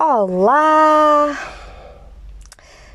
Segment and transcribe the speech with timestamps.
[0.00, 1.36] Olá!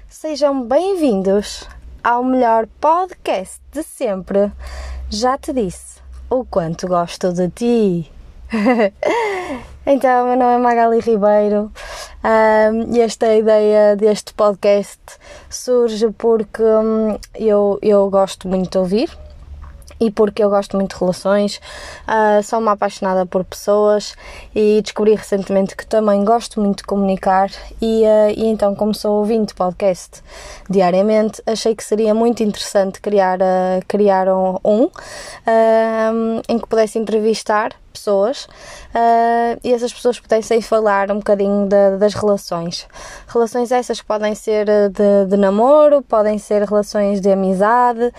[0.10, 1.68] Sejam bem-vindos
[2.02, 4.50] ao melhor podcast de sempre.
[5.10, 8.12] Já te disse o quanto gosto de ti.
[9.86, 11.70] então, meu nome é Magali Ribeiro
[12.24, 15.02] um, e esta ideia deste podcast
[15.50, 19.33] surge porque um, eu, eu gosto muito de ouvir
[20.00, 21.62] e porque eu gosto muito de relações,
[22.08, 24.16] uh, sou uma apaixonada por pessoas.
[24.56, 27.50] E descobri recentemente que também gosto muito de comunicar.
[27.82, 30.22] E, uh, e então como sou ouvinte podcast
[30.70, 34.90] diariamente, achei que seria muito interessante criar, uh, criar um, um
[36.50, 42.14] em que pudesse entrevistar pessoas uh, e essas pessoas pudessem falar um bocadinho de, das
[42.14, 42.88] relações.
[43.28, 48.12] Relações essas que podem ser de, de namoro, podem ser relações de amizade,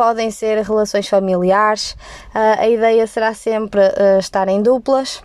[0.00, 1.92] podem ser relações familiares.
[2.34, 5.22] Uh, a ideia será sempre uh, estar em duplas.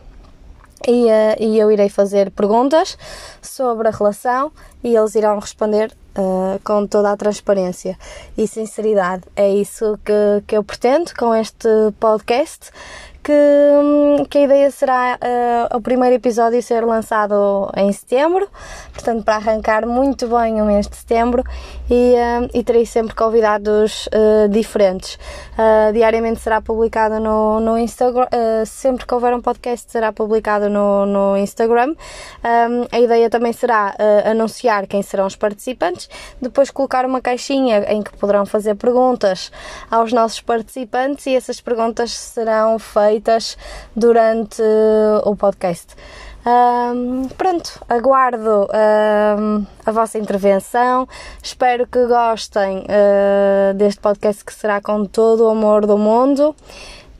[0.86, 2.98] E, uh, e, eu irei fazer perguntas
[3.42, 4.52] sobre a relação
[4.84, 5.96] e eles irão responder
[6.64, 7.98] com toda a transparência
[8.38, 9.24] e sinceridade.
[9.36, 11.68] É isso que, que eu pretendo com este
[12.00, 12.72] podcast
[13.26, 18.48] que, hum, que a ideia será uh, o primeiro episódio ser lançado em setembro,
[18.94, 21.44] portanto, para arrancar muito bem o mês de setembro
[21.90, 25.18] e, uh, e terei sempre convidados uh, diferentes.
[25.92, 28.28] diariamente será publicado no, no Instagram,
[28.66, 31.96] sempre que houver um podcast será publicado no, no Instagram.
[32.44, 33.96] Um, a ideia também será
[34.30, 36.10] anunciar quem serão os participantes,
[36.42, 39.52] depois colocar uma caixinha em que poderão fazer perguntas
[39.90, 43.58] aos nossos participantes e essas perguntas serão feitas feitas
[43.96, 44.62] durante
[45.24, 45.96] o podcast.
[46.46, 51.08] Um, pronto, aguardo um, a vossa intervenção.
[51.42, 56.56] Espero que gostem uh, deste podcast que será com todo o amor do mundo.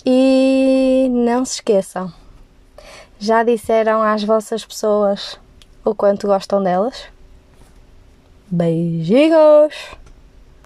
[0.06, 2.14] E não se esqueçam,
[3.18, 5.40] já disseram às vossas pessoas
[5.84, 7.06] o quanto gostam delas?
[8.52, 9.74] Beijinhos!